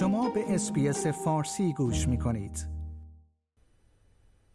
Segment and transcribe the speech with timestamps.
[0.00, 2.66] شما به اس‌بی‌اس فارسی گوش می کنید.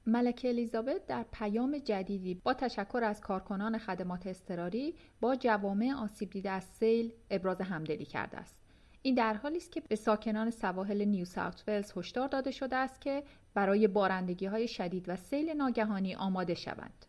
[0.05, 6.49] ملکه الیزابت در پیام جدیدی با تشکر از کارکنان خدمات اضطراری با جوامع آسیب دیده
[6.49, 8.61] از سیل ابراز همدلی کرده است.
[9.01, 13.01] این در حالی است که به ساکنان سواحل نیو ساوت ولز هشدار داده شده است
[13.01, 17.05] که برای بارندگی های شدید و سیل ناگهانی آماده شوند.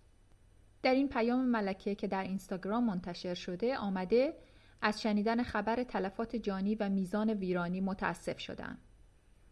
[0.82, 4.34] در این پیام ملکه که در اینستاگرام منتشر شده آمده
[4.82, 8.78] از شنیدن خبر تلفات جانی و میزان ویرانی متاسف شدم.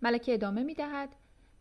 [0.02, 1.16] ملکه ادامه می دهد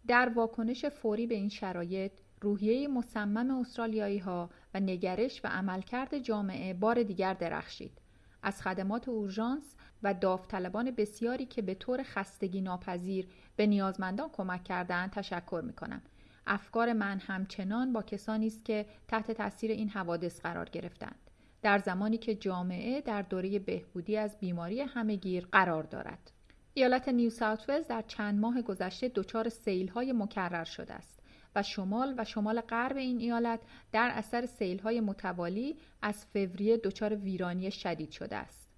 [0.07, 6.73] در واکنش فوری به این شرایط روحیه مصمم استرالیایی ها و نگرش و عملکرد جامعه
[6.73, 8.01] بار دیگر درخشید.
[8.43, 15.11] از خدمات اورژانس و داوطلبان بسیاری که به طور خستگی ناپذیر به نیازمندان کمک کردند
[15.11, 16.01] تشکر می کنم.
[16.47, 21.29] افکار من همچنان با کسانی است که تحت تاثیر این حوادث قرار گرفتند.
[21.63, 26.31] در زمانی که جامعه در دوره بهبودی از بیماری همهگیر قرار دارد.
[26.73, 29.51] ایالت نیو ساوت ولز در چند ماه گذشته دچار
[29.95, 31.19] های مکرر شده است
[31.55, 33.59] و شمال و شمال غرب این ایالت
[33.91, 34.47] در اثر
[34.83, 38.69] های متوالی از فوریه دچار ویرانی شدید شده است.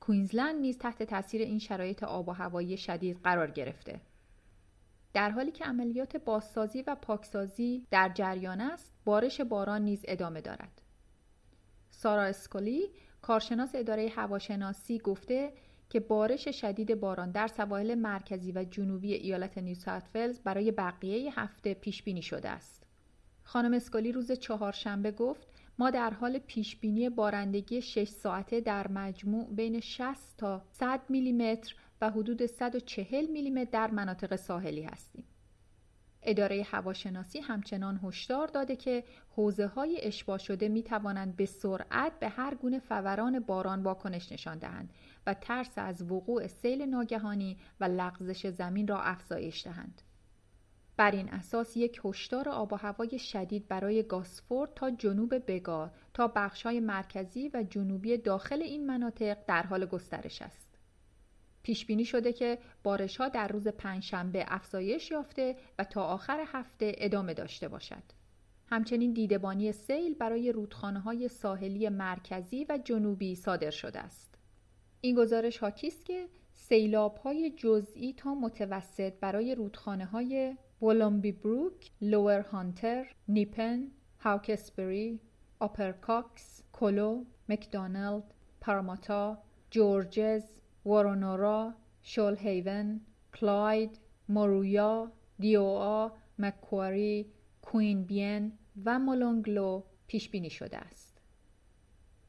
[0.00, 4.00] کوینزلند نیز تحت تاثیر این شرایط آب و هوایی شدید قرار گرفته.
[5.12, 10.83] در حالی که عملیات بازسازی و پاکسازی در جریان است، بارش باران نیز ادامه دارد.
[12.04, 12.88] سارا اسکولی
[13.22, 15.52] کارشناس اداره هواشناسی گفته
[15.90, 19.76] که بارش شدید باران در سواحل مرکزی و جنوبی ایالت نیو
[20.14, 22.86] ولز برای بقیه هفته پیش بینی شده است.
[23.42, 29.48] خانم اسکولی روز چهارشنبه گفت ما در حال پیش بینی بارندگی 6 ساعته در مجموع
[29.50, 35.24] بین 60 تا 100 میلیمتر و حدود 140 میلیمتر در مناطق ساحلی هستیم.
[36.24, 39.04] اداره هواشناسی همچنان هشدار داده که
[39.36, 44.58] حوزه های اشباه شده می توانند به سرعت به هر گونه فوران باران واکنش نشان
[44.58, 44.92] دهند
[45.26, 50.02] و ترس از وقوع سیل ناگهانی و لغزش زمین را افزایش دهند.
[50.96, 56.28] بر این اساس یک هشدار آب و هوای شدید برای گاسفورد تا جنوب بگار تا
[56.28, 60.73] بخش‌های مرکزی و جنوبی داخل این مناطق در حال گسترش است.
[61.64, 66.92] پیش بینی شده که بارش ها در روز پنجشنبه افزایش یافته و تا آخر هفته
[66.98, 68.02] ادامه داشته باشد.
[68.66, 74.34] همچنین دیدبانی سیل برای رودخانه های ساحلی مرکزی و جنوبی صادر شده است.
[75.00, 81.90] این گزارش حاکی است که سیلاب های جزئی تا متوسط برای رودخانه های ولامبی بروک،
[82.00, 85.20] Lower هانتر، نیپن، هاوکسبری،
[85.58, 89.38] Upper کاکس، کلو، مکدانلد، پاراماتا،
[89.70, 90.44] جورجز،
[90.84, 93.00] وارونورا، شول هیون،
[93.34, 96.08] کلاید، مورویا، دیوآ،
[96.38, 101.14] مکواری، کوین بین و مولونگلو پیش بینی شده است.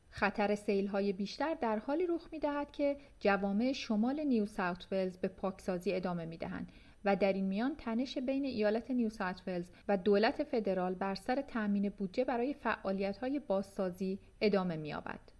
[0.10, 5.18] خطر سیل های بیشتر در حالی رخ می دهد که جوامع شمال نیو ساوت ولز
[5.18, 6.72] به پاکسازی ادامه می دهند
[7.06, 11.42] و در این میان تنش بین ایالت نیو ساوت ولز و دولت فدرال بر سر
[11.42, 15.35] تأمین بودجه برای فعالیت های بازسازی ادامه می یابد.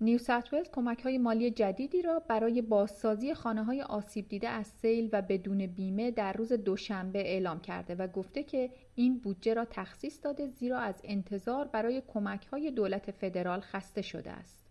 [0.00, 0.18] نیو
[0.52, 5.22] ولز کمک های مالی جدیدی را برای بازسازی خانه های آسیب دیده از سیل و
[5.22, 10.46] بدون بیمه در روز دوشنبه اعلام کرده و گفته که این بودجه را تخصیص داده
[10.46, 14.66] زیرا از انتظار برای کمک های دولت فدرال خسته شده است.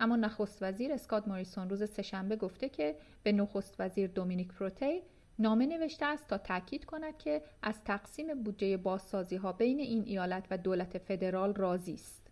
[0.00, 5.02] اما نخست وزیر اسکات موریسون روز سهشنبه گفته که به نخست وزیر دومینیک پروتی
[5.38, 10.46] نامه نوشته است تا تاکید کند که از تقسیم بودجه بازسازی ها بین این ایالت
[10.50, 12.24] و دولت فدرال راضی است.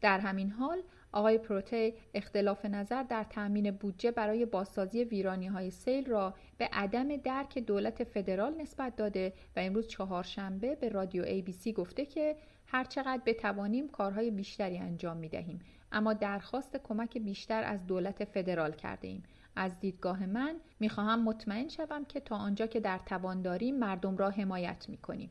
[0.00, 0.82] در همین حال
[1.14, 7.16] آقای پروته اختلاف نظر در تأمین بودجه برای بازسازی ویرانی های سیل را به عدم
[7.16, 12.36] درک دولت فدرال نسبت داده و امروز چهارشنبه به رادیو ABC گفته که
[12.66, 15.60] هرچقدر بتوانیم کارهای بیشتری انجام می دهیم
[15.92, 19.22] اما درخواست کمک بیشتر از دولت فدرال کرده ایم.
[19.56, 24.30] از دیدگاه من می‌خواهم مطمئن شوم که تا آنجا که در توان داریم مردم را
[24.30, 25.30] حمایت می کنیم.